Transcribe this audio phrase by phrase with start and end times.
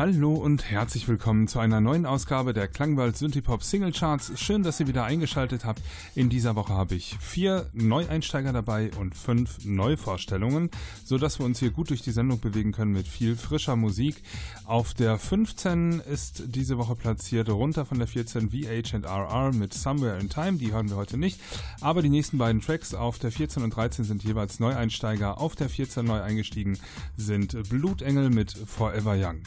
[0.00, 4.32] Hallo und herzlich willkommen zu einer neuen Ausgabe der Klangwald Synthipop Single Charts.
[4.40, 5.82] Schön, dass ihr wieder eingeschaltet habt.
[6.14, 10.70] In dieser Woche habe ich vier Neueinsteiger dabei und fünf Neuvorstellungen,
[11.04, 14.22] sodass wir uns hier gut durch die Sendung bewegen können mit viel frischer Musik.
[14.64, 20.30] Auf der 15 ist diese Woche platziert, runter von der 14 VH&RR mit Somewhere in
[20.30, 20.54] Time.
[20.54, 21.38] Die hören wir heute nicht.
[21.82, 25.38] Aber die nächsten beiden Tracks auf der 14 und 13 sind jeweils Neueinsteiger.
[25.38, 26.78] Auf der 14 neu eingestiegen
[27.18, 29.42] sind Blutengel mit Forever Young.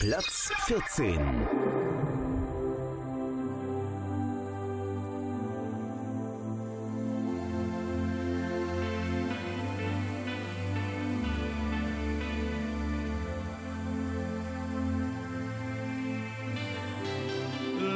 [0.00, 1.18] Platz 14.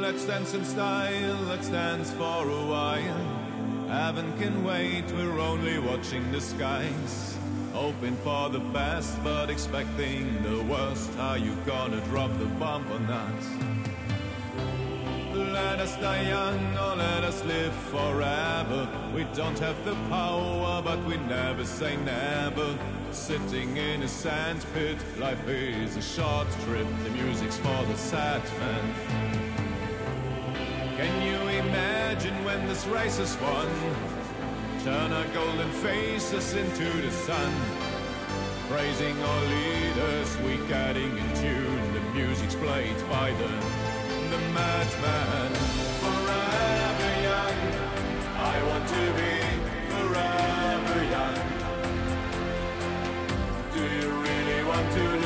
[0.01, 3.87] Let's dance in style, let's dance for a while.
[3.87, 7.32] Heaven can wait, we're only watching the skies.
[7.73, 11.09] Hoping for the best, but expecting the worst.
[11.15, 13.45] How you gonna drop the bomb on us?
[15.33, 18.87] Let us die young or let us live forever.
[19.15, 22.77] We don't have the power, but we never say never.
[23.11, 26.87] Sitting in a sandpit, life is a short trip.
[27.03, 29.53] The music's for the sad man.
[30.95, 34.12] Can you imagine when this race is won?
[34.83, 37.53] Turn our golden faces into the sun.
[38.69, 41.93] Praising our leaders, we getting in tune.
[41.93, 43.47] The music's played by the,
[44.29, 45.53] the madman.
[46.03, 47.59] Forever young,
[48.35, 49.33] I want to be
[49.93, 51.39] forever young.
[53.73, 55.22] Do you really want to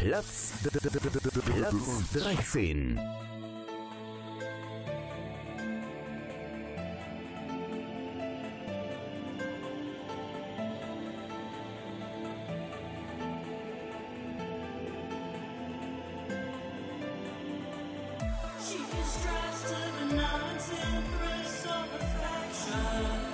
[0.00, 1.76] Platz, Platz
[2.14, 2.98] 13.
[18.58, 23.29] She is dressed in a mountain dress of affection.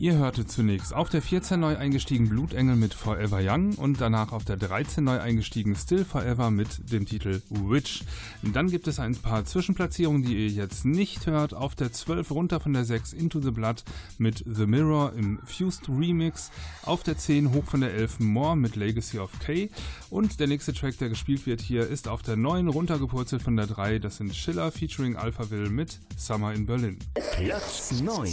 [0.00, 4.46] Ihr hörtet zunächst auf der 14 neu eingestiegen Blutengel mit Forever Young und danach auf
[4.46, 8.04] der 13 neu eingestiegen Still Forever mit dem Titel Witch.
[8.42, 11.52] Dann gibt es ein paar Zwischenplatzierungen, die ihr jetzt nicht hört.
[11.52, 13.84] Auf der 12 runter von der 6 Into the Blood
[14.16, 16.50] mit The Mirror im Fused Remix.
[16.82, 19.68] Auf der 10 hoch von der 11 More mit Legacy of K.
[20.08, 23.66] Und der nächste Track, der gespielt wird hier, ist auf der 9 runtergepurzelt von der
[23.66, 23.98] 3.
[23.98, 26.98] Das sind Schiller featuring Alphaville mit Summer in Berlin.
[27.36, 28.32] Platz 9.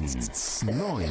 [0.64, 1.10] 9.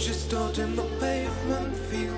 [0.00, 2.09] Just stood in the pavement, feel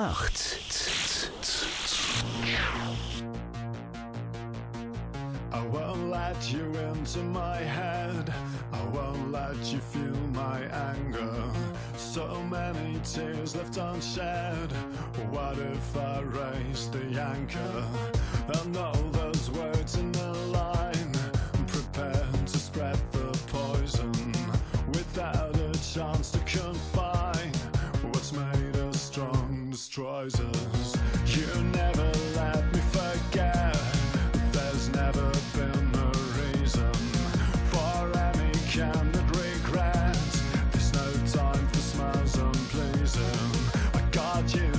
[0.00, 1.30] 8.
[5.52, 8.32] I won't let you into my head.
[8.72, 10.60] I won't let you feel my
[10.94, 11.52] anger.
[11.98, 14.72] So many tears left unshed.
[15.28, 18.09] What if I raise the anchor?
[44.20, 44.69] charging.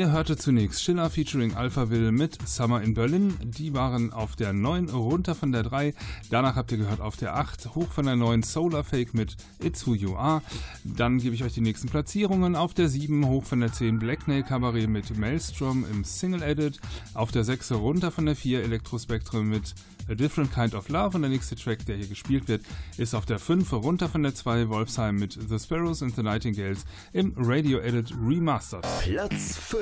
[0.00, 3.36] Ihr hörte zunächst Schiller featuring Alphaville mit Summer in Berlin.
[3.42, 5.92] Die waren auf der 9 runter von der 3.
[6.30, 9.86] Danach habt ihr gehört auf der 8 hoch von der 9 Solar Fake mit It's
[9.86, 10.40] Who You Are.
[10.84, 12.56] Dann gebe ich euch die nächsten Platzierungen.
[12.56, 16.80] Auf der 7 hoch von der 10 Black Nail Cabaret mit Maelstrom im Single Edit.
[17.12, 19.74] Auf der 6 runter von der 4 Electrospectrum mit
[20.08, 21.16] A Different Kind of Love.
[21.16, 22.62] Und der nächste Track, der hier gespielt wird,
[22.96, 26.84] ist auf der 5 runter von der 2 Wolfsheim mit The Sparrows and the Nightingales
[27.12, 28.84] im Radio Edit Remastered.
[29.02, 29.80] Platz 5.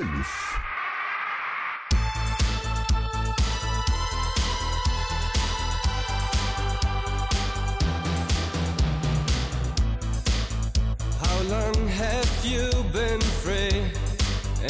[11.21, 13.81] How long have you been free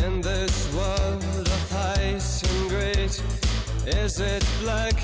[0.05, 3.11] in this world of ice and greed?
[3.87, 4.95] Is it black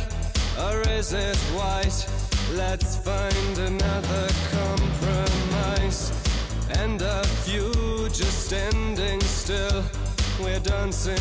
[0.63, 2.07] or is it white?
[2.53, 6.11] Let's find another compromise.
[6.79, 7.71] And a few
[8.09, 9.83] just standing still.
[10.41, 11.17] We're dancing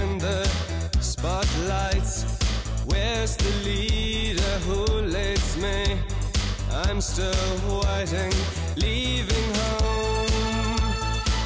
[0.00, 0.46] in the
[1.00, 2.24] spotlights.
[2.86, 5.98] Where's the leader who leads me?
[6.86, 7.32] I'm still
[7.82, 8.32] waiting,
[8.76, 10.78] leaving home.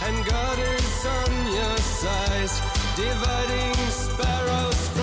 [0.07, 2.51] And God is on your side,
[2.97, 4.98] dividing sparrows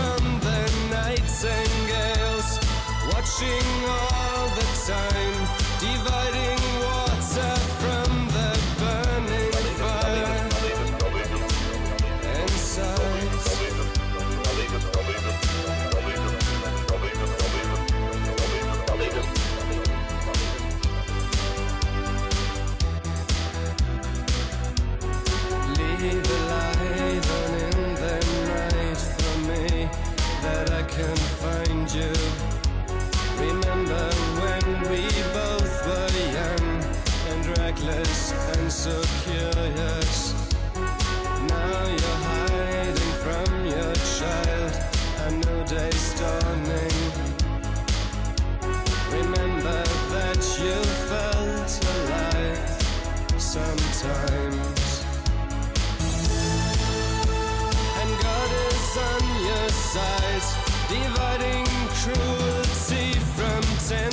[3.26, 5.48] Watching all the time,
[5.80, 6.35] dividing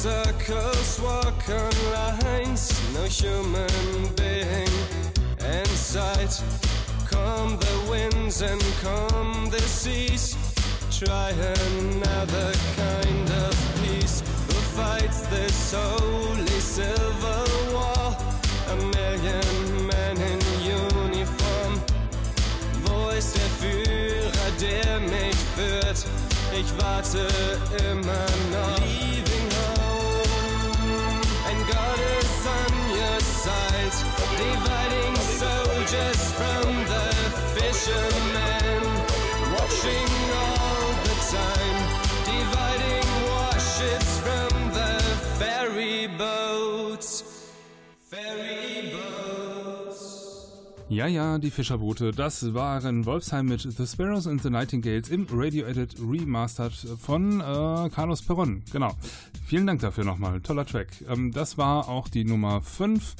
[0.00, 2.79] Circles, walk on lines,
[3.10, 4.70] human being
[5.40, 6.40] in sight.
[7.10, 10.36] Calm the winds and calm the seas.
[10.90, 14.22] Try another kind of peace.
[14.46, 18.16] Who fights this holy civil war?
[18.68, 21.80] A million men in uniform.
[22.84, 26.06] Wo ist der Führer, der mich führt?
[26.54, 27.26] Ich warte
[27.90, 28.78] immer noch.
[28.78, 29.29] Leaving
[33.50, 37.06] your side, dividing soldiers from the
[37.54, 38.39] fishermen,
[50.90, 55.64] Ja, ja, die Fischerboote, das waren Wolfsheim mit The Sparrows and the Nightingales im Radio
[55.66, 58.64] Edit Remastered von äh, Carlos Perron.
[58.72, 58.96] Genau.
[59.46, 60.40] Vielen Dank dafür nochmal.
[60.40, 60.88] Toller Track.
[61.08, 63.14] Ähm, das war auch die Nummer 5,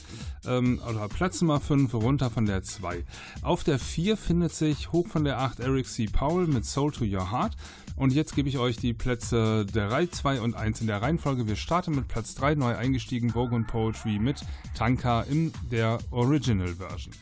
[0.48, 3.04] ähm, oder Platz Nummer 5, runter von der 2.
[3.42, 6.06] Auf der 4 findet sich hoch von der 8 Eric C.
[6.06, 7.56] Powell mit Soul to Your Heart.
[7.96, 11.46] Und jetzt gebe ich euch die Plätze 3, 2 und 1 in der Reihenfolge.
[11.46, 14.40] Wir starten mit Platz 3, neu eingestiegen, Vogue Poetry mit
[14.74, 17.12] Tanka in der Original Version.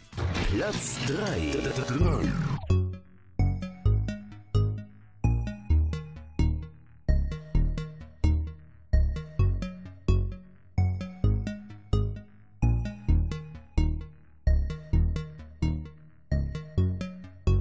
[0.51, 2.19] Platz 3.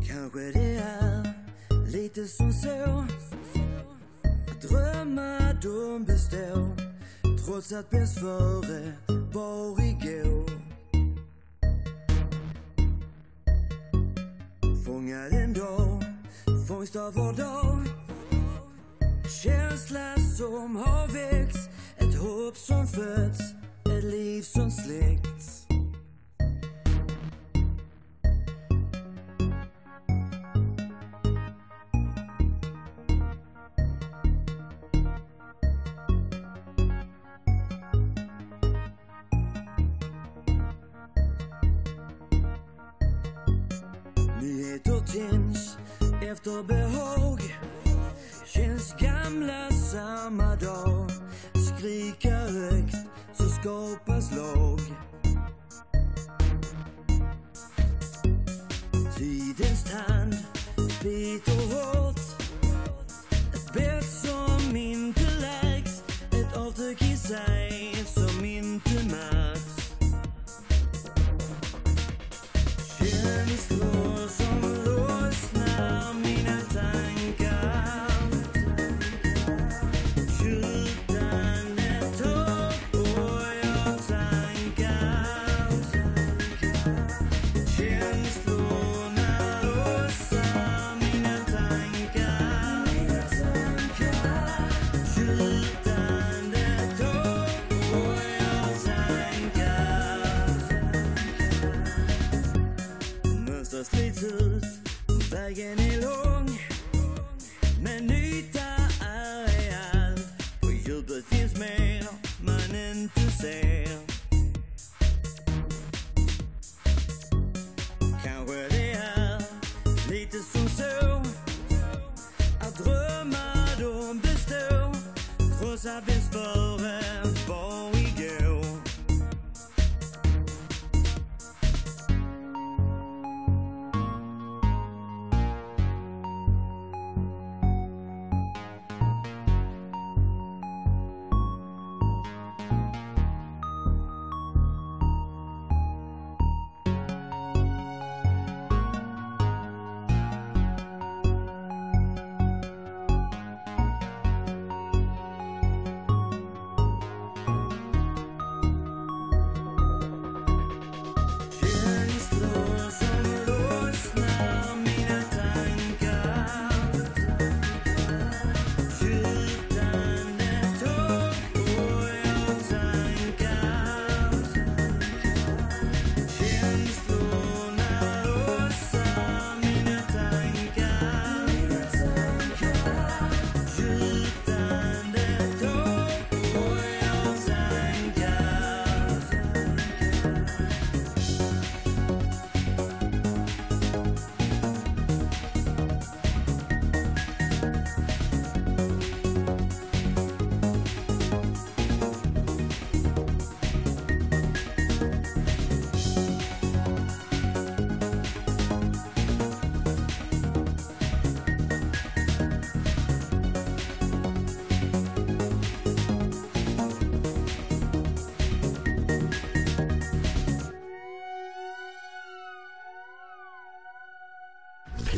[0.08, 0.67] Kanske det är
[2.08, 3.06] lite som så
[4.50, 6.76] att drömmar de består
[7.46, 8.94] trots att bäst före
[9.34, 10.50] var igår.
[14.86, 16.04] Fångad en dag,
[16.68, 17.86] fångst av vår dag.
[19.44, 23.40] Känsla som har väckts, ett hopp som fötts,
[23.86, 25.57] ett liv som släckts.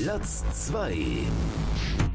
[0.10, 2.09] Platz 2.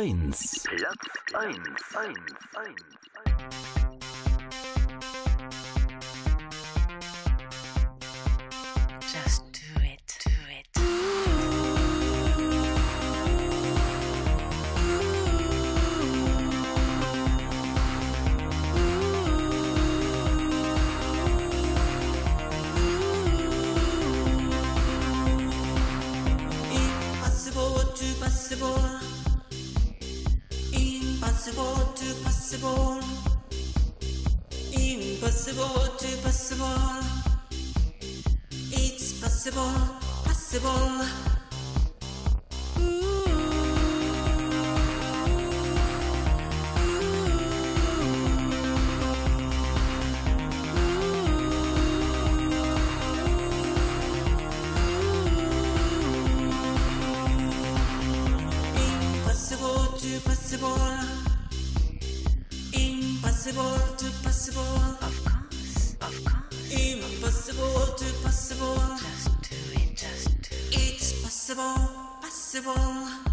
[0.00, 0.32] Platz 1.
[0.32, 0.96] Platz
[1.34, 1.54] 1.
[1.94, 2.74] 1.
[3.26, 3.29] 1.
[60.24, 60.78] Possible.
[62.72, 64.62] Impossible to possible.
[65.00, 66.72] Of course, of course.
[66.72, 68.76] Impossible to possible.
[68.98, 70.92] Just do it, just do it.
[70.92, 71.76] It's possible,
[72.20, 73.29] possible.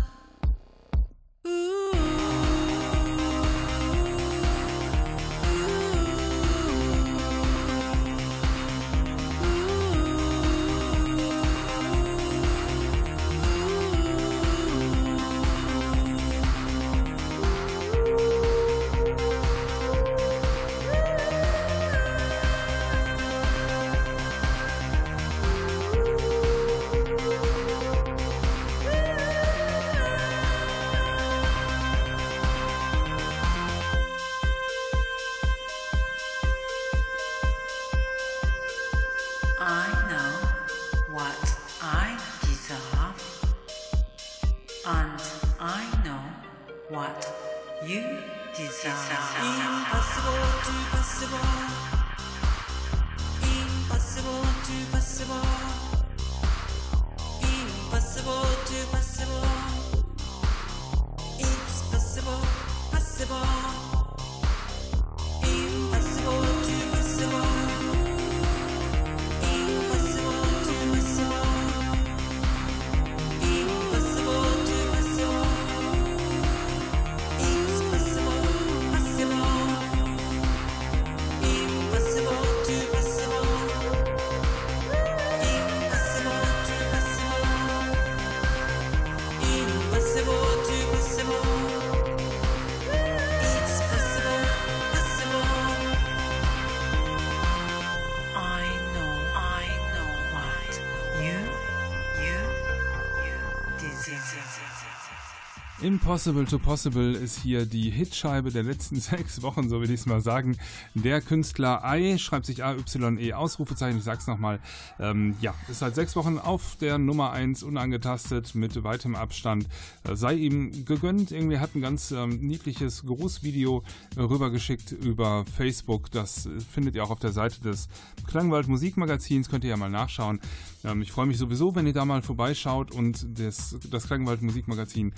[105.88, 110.06] Impossible to Possible ist hier die Hitscheibe der letzten sechs Wochen, so will ich es
[110.06, 110.58] mal sagen.
[110.96, 114.60] Der Künstler Ei schreibt sich A-Y-E Ausrufezeichen, ich sag's nochmal.
[115.00, 119.68] Ähm, ja, ist seit sechs Wochen auf der Nummer 1 unangetastet mit weitem Abstand.
[120.04, 121.32] Äh, sei ihm gegönnt.
[121.32, 123.82] Irgendwie hat ein ganz ähm, niedliches Grußvideo
[124.18, 126.12] äh, rübergeschickt über Facebook.
[126.12, 127.88] Das äh, findet ihr auch auf der Seite des
[128.28, 130.42] Klangwald Musikmagazins, könnt ihr ja mal nachschauen.
[130.84, 135.14] Ähm, ich freue mich sowieso, wenn ihr da mal vorbeischaut und das, das Klangwald Musikmagazin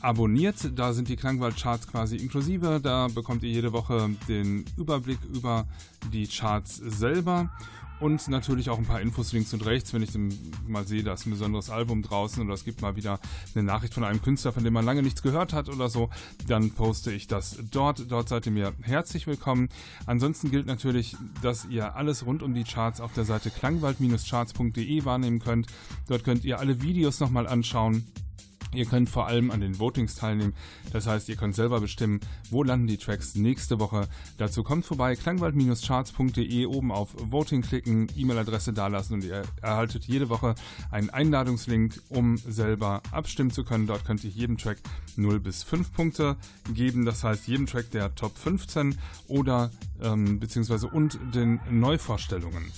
[0.00, 0.78] abonniert.
[0.78, 2.80] Da sind die Klangwald-Charts quasi inklusive.
[2.82, 5.66] Da bekommt ihr jede Woche den Überblick über
[6.12, 7.50] die Charts selber.
[8.00, 10.10] Und natürlich auch ein paar Infos links und rechts, wenn ich
[10.68, 13.18] mal sehe, da ist ein besonderes Album draußen oder es gibt mal wieder
[13.54, 16.08] eine Nachricht von einem Künstler, von dem man lange nichts gehört hat oder so,
[16.46, 18.10] dann poste ich das dort.
[18.10, 19.68] Dort seid ihr mir herzlich willkommen.
[20.06, 25.40] Ansonsten gilt natürlich, dass ihr alles rund um die Charts auf der Seite klangwald-charts.de wahrnehmen
[25.40, 25.66] könnt.
[26.06, 28.06] Dort könnt ihr alle Videos nochmal anschauen.
[28.74, 30.54] Ihr könnt vor allem an den Votings teilnehmen.
[30.92, 34.08] Das heißt, ihr könnt selber bestimmen, wo landen die Tracks nächste Woche.
[34.36, 40.54] Dazu kommt vorbei klangwald-charts.de oben auf Voting klicken, E-Mail-Adresse dalassen und ihr erhaltet jede Woche
[40.90, 43.86] einen Einladungslink, um selber abstimmen zu können.
[43.86, 44.78] Dort könnt ihr jedem Track
[45.16, 46.36] 0 bis 5 Punkte
[46.72, 47.04] geben.
[47.04, 48.98] Das heißt, jedem Track der Top 15
[49.28, 49.70] oder
[50.02, 52.72] ähm, beziehungsweise und den Neuvorstellungen.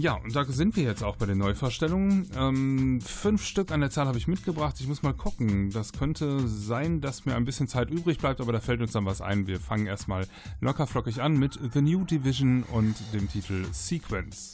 [0.00, 2.30] Ja, und da sind wir jetzt auch bei den Neuvorstellungen.
[2.36, 4.76] Ähm, fünf Stück an der Zahl habe ich mitgebracht.
[4.78, 5.70] Ich muss mal gucken.
[5.70, 9.06] Das könnte sein, dass mir ein bisschen Zeit übrig bleibt, aber da fällt uns dann
[9.06, 9.48] was ein.
[9.48, 10.24] Wir fangen erstmal
[10.60, 14.52] lockerflockig an mit The New Division und dem Titel Sequence.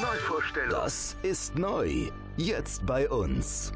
[0.00, 0.70] Neuvorstellung.
[0.70, 2.12] Das ist neu.
[2.36, 3.72] Jetzt bei uns.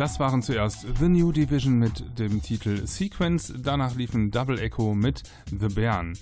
[0.00, 5.24] Das waren zuerst The New Division mit dem Titel Sequence, danach liefen Double Echo mit
[5.50, 6.16] The Bären.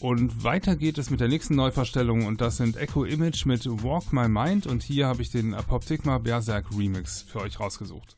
[0.00, 4.12] Und weiter geht es mit der nächsten Neuverstellung und das sind Echo Image mit Walk
[4.12, 8.16] My Mind und hier habe ich den Apoptygma Berserk Remix für euch rausgesucht.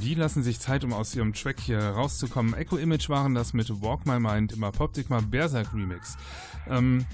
[0.00, 2.54] Die lassen sich Zeit, um aus ihrem Track hier rauszukommen.
[2.54, 6.16] Echo Image waren das mit Walk My Mind im Apoptigma Berserk Remix.
[6.68, 7.06] Ähm,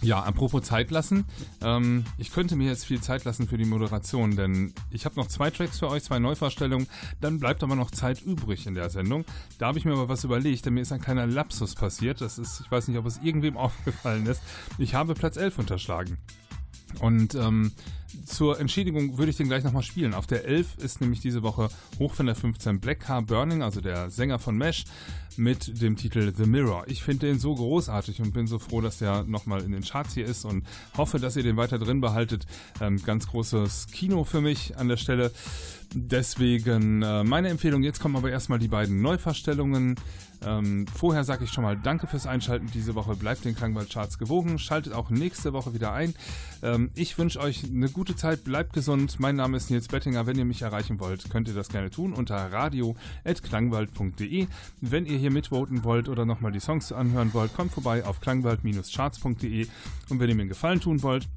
[0.00, 1.24] ja, apropos Zeit lassen.
[1.60, 5.26] Ähm, ich könnte mir jetzt viel Zeit lassen für die Moderation, denn ich habe noch
[5.26, 6.86] zwei Tracks für euch, zwei Neuvorstellungen.
[7.20, 9.24] Dann bleibt aber noch Zeit übrig in der Sendung.
[9.58, 12.20] Da habe ich mir aber was überlegt, denn mir ist ein kleiner Lapsus passiert.
[12.20, 14.40] Das ist, ich weiß nicht, ob es irgendwem aufgefallen ist.
[14.78, 16.16] Ich habe Platz 11 unterschlagen.
[16.98, 17.72] Und ähm,
[18.24, 20.14] zur Entschädigung würde ich den gleich nochmal spielen.
[20.14, 21.68] Auf der 11 ist nämlich diese Woche
[21.98, 24.84] Hochfinder 15 Black Car Burning, also der Sänger von Mesh,
[25.36, 26.84] mit dem Titel The Mirror.
[26.86, 30.14] Ich finde den so großartig und bin so froh, dass der nochmal in den Charts
[30.14, 30.66] hier ist und
[30.96, 32.46] hoffe, dass ihr den weiter drin behaltet.
[32.80, 35.32] Ähm, ganz großes Kino für mich an der Stelle.
[35.92, 37.82] Deswegen äh, meine Empfehlung.
[37.82, 39.96] Jetzt kommen aber erstmal die beiden Neuverstellungen.
[40.46, 43.16] Ähm, vorher sage ich schon mal Danke fürs Einschalten diese Woche.
[43.16, 44.58] Bleibt den Klangwald-Charts gewogen.
[44.58, 46.14] Schaltet auch nächste Woche wieder ein.
[46.62, 48.44] Ähm, ich wünsche euch eine gute Zeit.
[48.44, 49.18] Bleibt gesund.
[49.18, 50.26] Mein Name ist Nils Bettinger.
[50.26, 54.46] Wenn ihr mich erreichen wollt, könnt ihr das gerne tun unter radio.klangwald.de.
[54.80, 59.66] Wenn ihr hier mitvoten wollt oder nochmal die Songs anhören wollt, kommt vorbei auf klangwald-charts.de.
[60.08, 61.28] Und wenn ihr mir einen Gefallen tun wollt,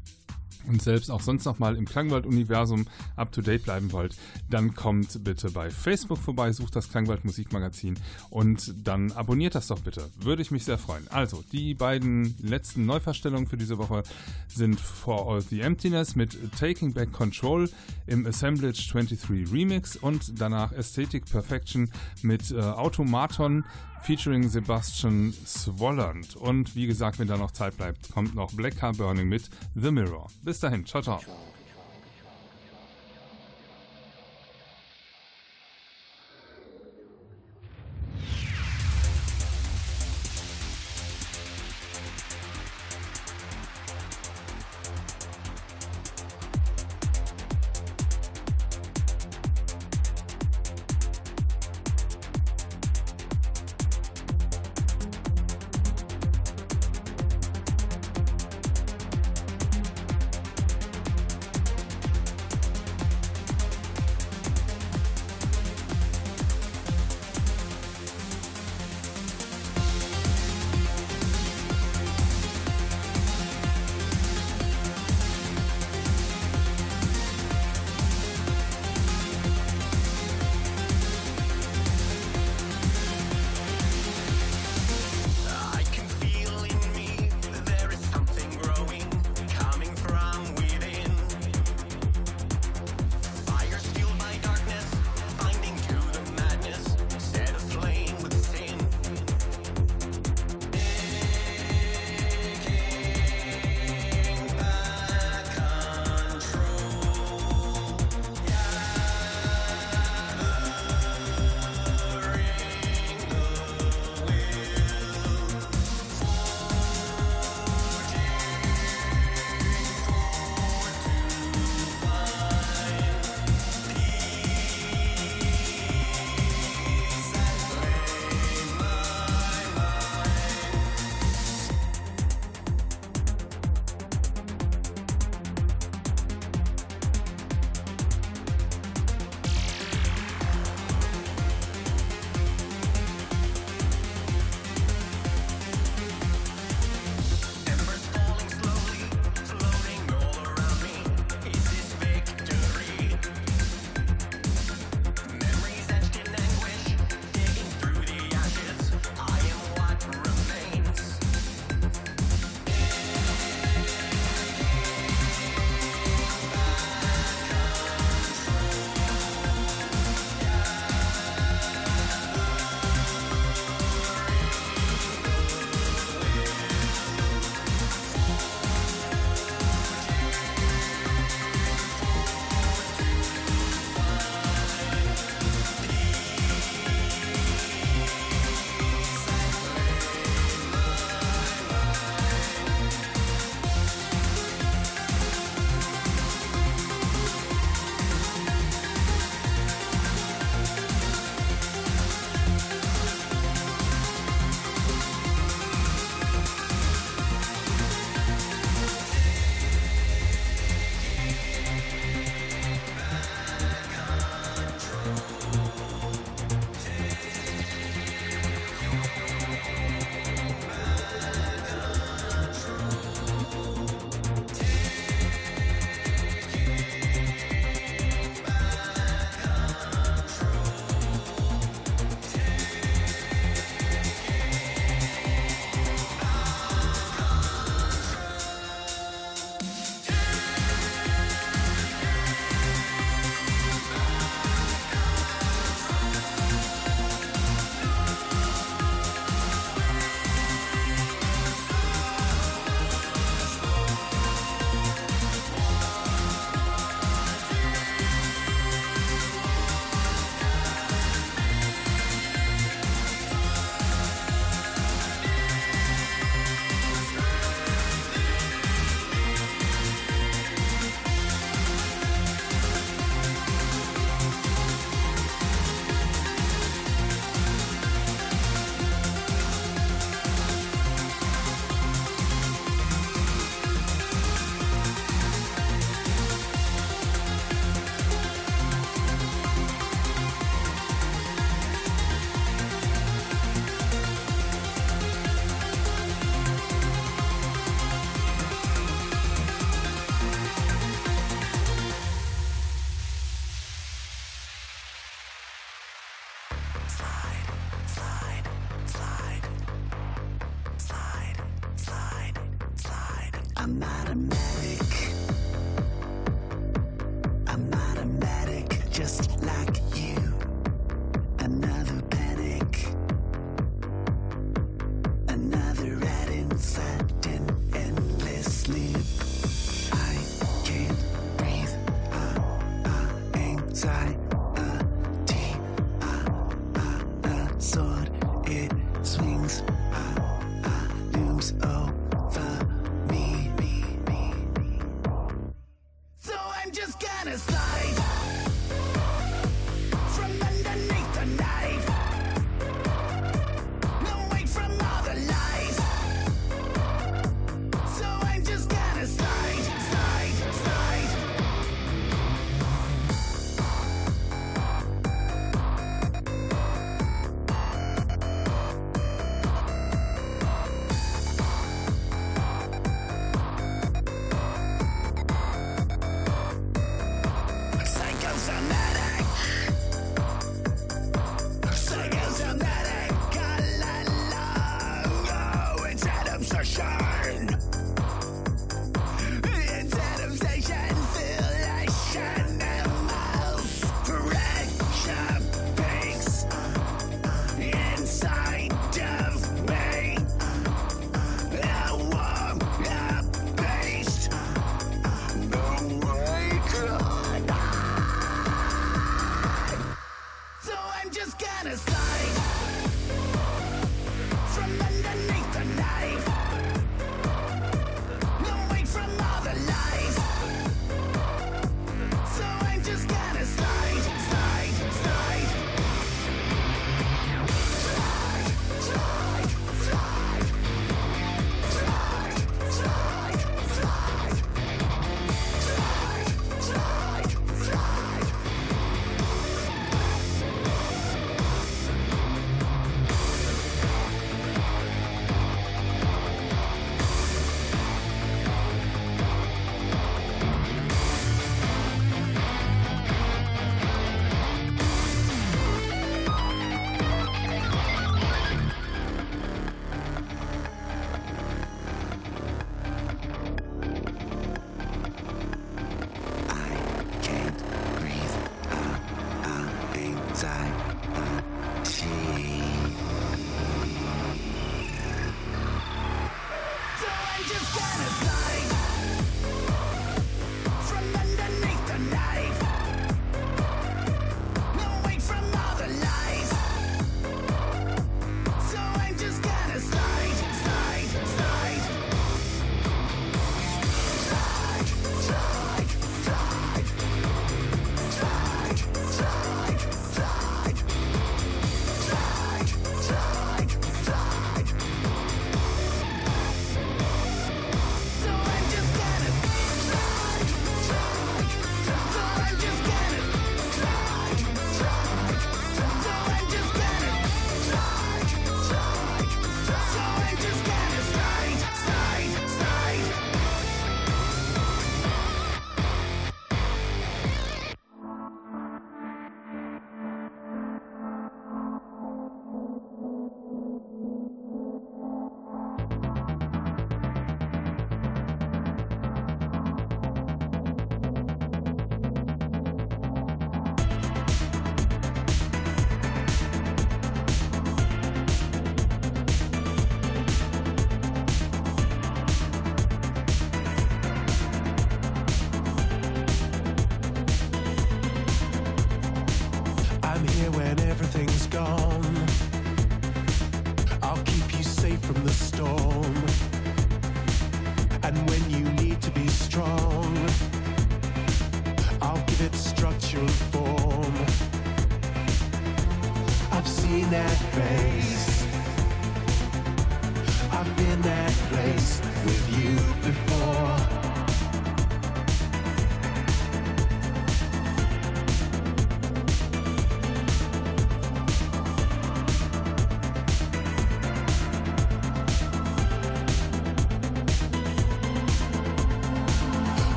[0.68, 4.16] und selbst auch sonst noch mal im Klangwald-Universum up-to-date bleiben wollt,
[4.50, 8.00] dann kommt bitte bei Facebook vorbei, sucht das Klangwald Musikmagazin
[8.30, 10.10] und dann abonniert das doch bitte.
[10.20, 11.08] Würde ich mich sehr freuen.
[11.10, 14.04] Also, die beiden letzten Neuverstellungen für diese Woche
[14.48, 17.70] sind For All the Emptiness mit Taking Back Control
[18.08, 21.90] im Assemblage 23 Remix und danach Aesthetic Perfection
[22.22, 23.66] mit äh, Automaton
[24.04, 26.36] featuring Sebastian Swolland.
[26.36, 29.92] Und wie gesagt, wenn da noch Zeit bleibt, kommt noch Black Car Burning mit The
[29.92, 30.28] Mirror.
[30.44, 31.22] Bis dahin, ciao, ciao.